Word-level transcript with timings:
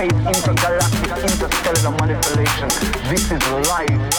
And 0.00 0.08
it 0.08 1.82
don't 1.82 2.00
mean 2.00 2.08
that 2.08 2.24
you 3.04 3.28
don't 3.28 4.09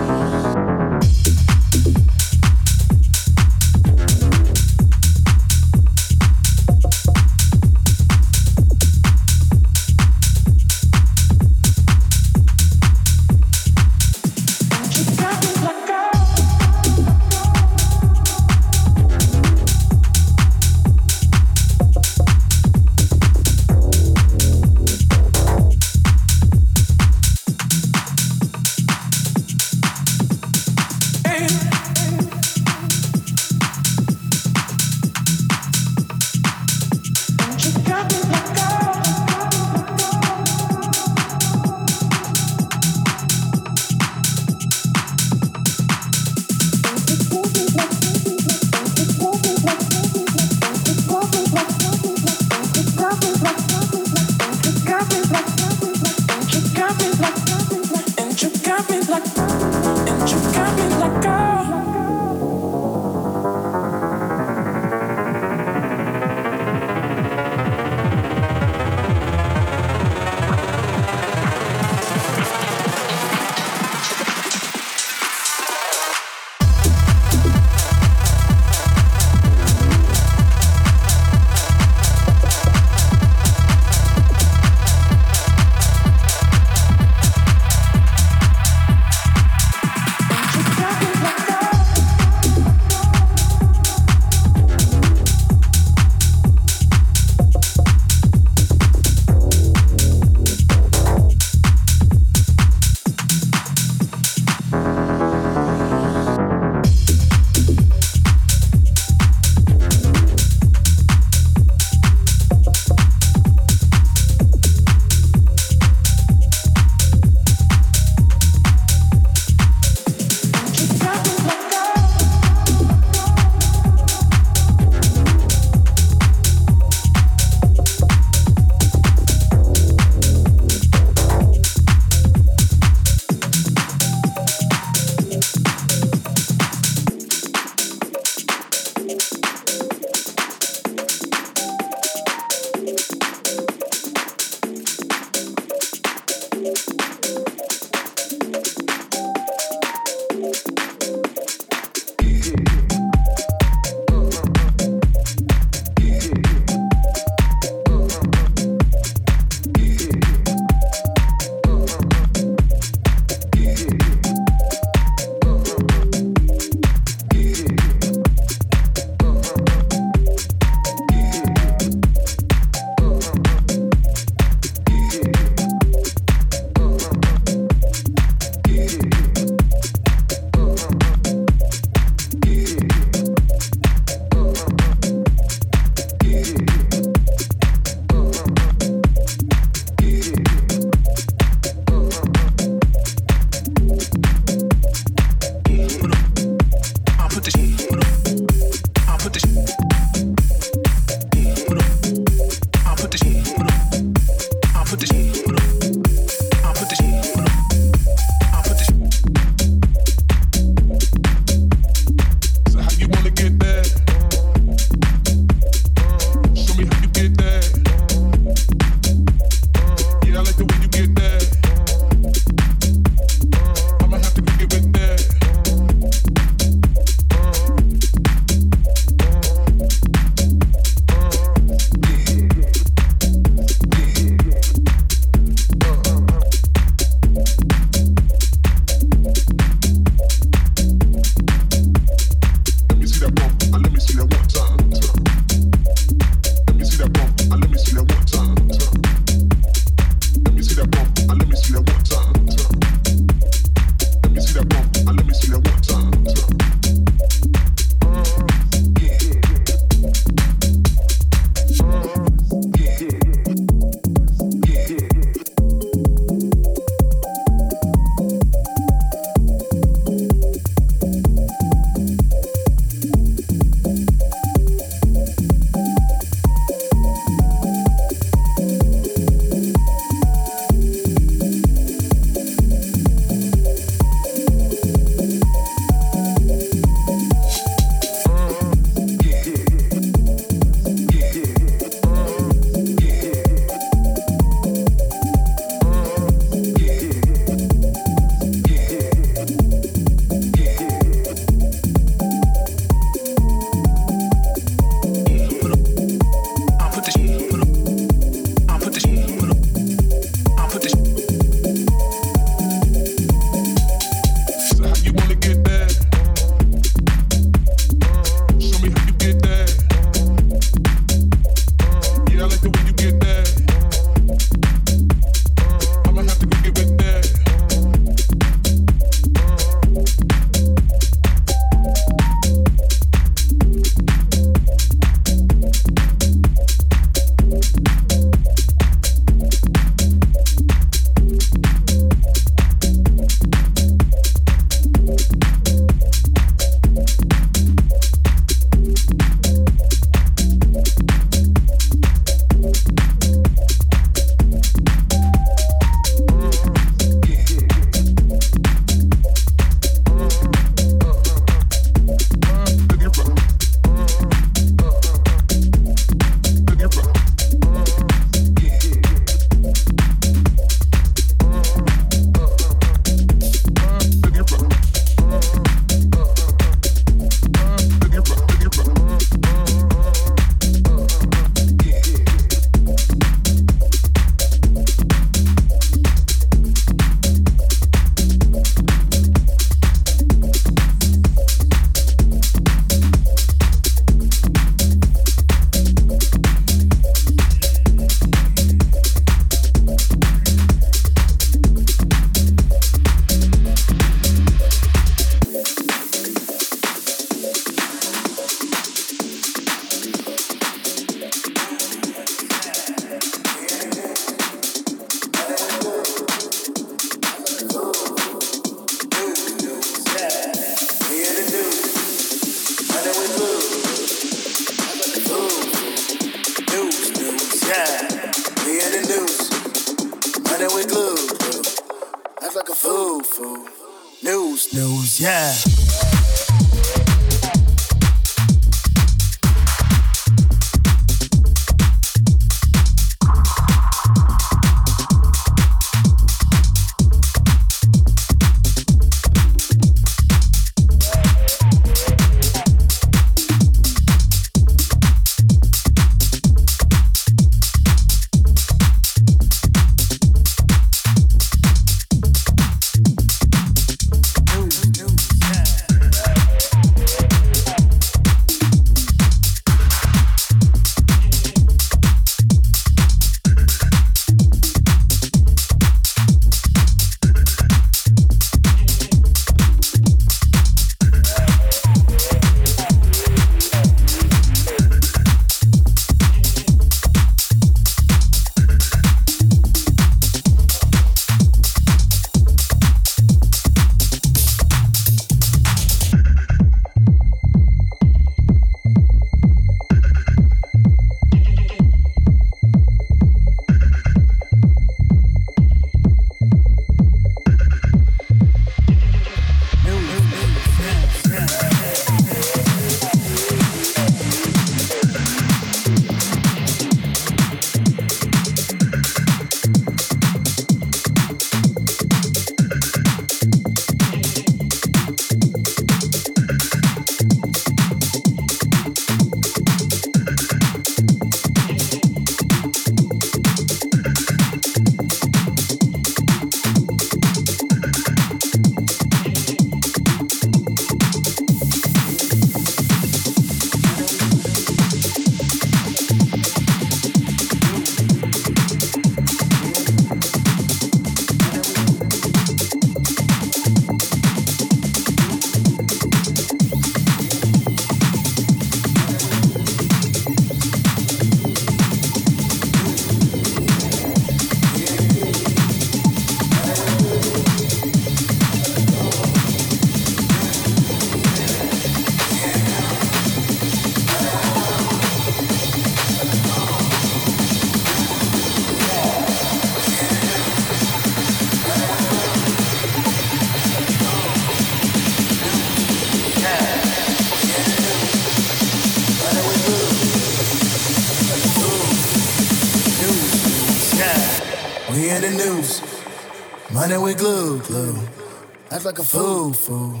like 598.84 598.98
a 598.98 599.04
fool, 599.04 599.52
fool. 599.52 600.00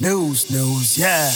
News, 0.00 0.50
news, 0.50 0.98
yeah. 0.98 1.30